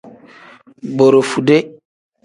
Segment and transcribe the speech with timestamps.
[0.97, 1.57] Borofude.